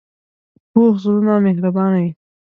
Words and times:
پوخ 0.71 0.93
زړونه 1.03 1.33
مهربانه 1.45 1.97
وي 2.03 2.11